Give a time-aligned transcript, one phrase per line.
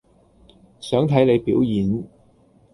[0.79, 2.05] 想睇你表演